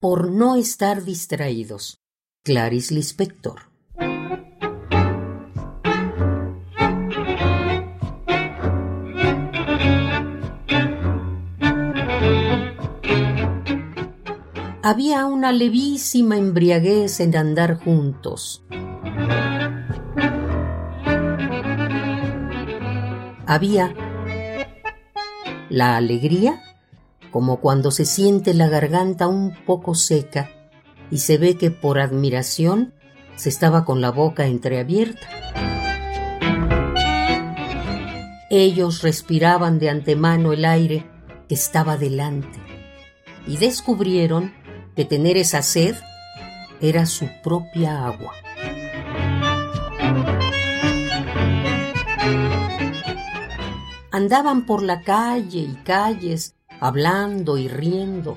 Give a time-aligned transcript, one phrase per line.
[0.00, 2.00] por no estar distraídos.
[2.42, 3.70] Clarice Lispector.
[14.82, 18.64] Había una levísima embriaguez en andar juntos.
[23.46, 23.94] Había
[25.68, 26.62] la alegría,
[27.30, 30.50] como cuando se siente la garganta un poco seca
[31.10, 32.94] y se ve que por admiración
[33.36, 35.26] se estaba con la boca entreabierta.
[38.50, 41.06] Ellos respiraban de antemano el aire
[41.48, 42.58] que estaba delante
[43.46, 44.52] y descubrieron
[44.96, 45.96] que tener esa sed
[46.80, 48.34] era su propia agua.
[54.10, 58.36] Andaban por la calle y calles, hablando y riendo.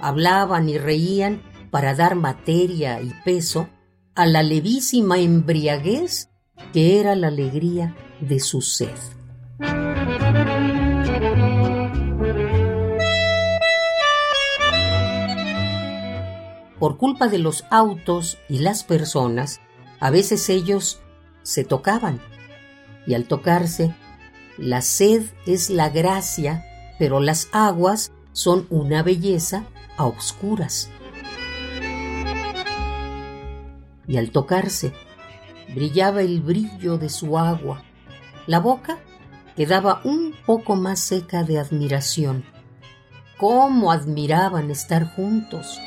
[0.00, 3.68] Hablaban y reían para dar materia y peso
[4.14, 6.28] a la levísima embriaguez
[6.72, 8.90] que era la alegría de su sed.
[16.78, 19.60] Por culpa de los autos y las personas,
[20.00, 21.00] a veces ellos
[21.42, 22.20] se tocaban
[23.06, 23.94] y al tocarse,
[24.58, 26.64] la sed es la gracia,
[26.98, 29.64] pero las aguas son una belleza
[29.96, 30.90] a obscuras
[34.06, 34.92] y al tocarse
[35.74, 37.82] brillaba el brillo de su agua.
[38.46, 38.98] La boca
[39.56, 42.44] quedaba un poco más seca de admiración.
[43.38, 45.80] ¿Cómo admiraban estar juntos?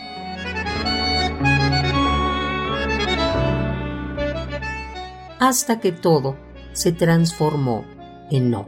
[5.40, 6.38] Hasta que todo
[6.74, 7.86] se transformó
[8.32, 8.66] en no.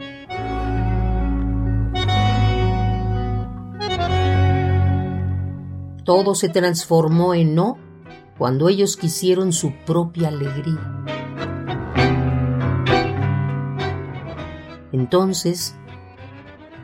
[6.08, 7.78] Todo se transformó en no
[8.38, 11.04] cuando ellos quisieron su propia alegría.
[14.94, 15.76] Entonces,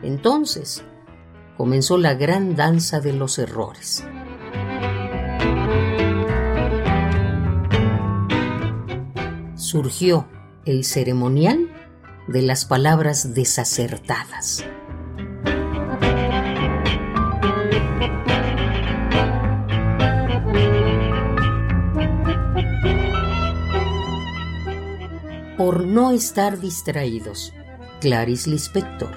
[0.02, 0.84] entonces,
[1.56, 4.06] comenzó la gran danza de los errores.
[9.56, 10.28] Surgió
[10.66, 11.72] el ceremonial
[12.28, 14.66] de las palabras desacertadas.
[25.64, 27.54] Por no estar distraídos.
[28.02, 29.16] Clarice Lispector.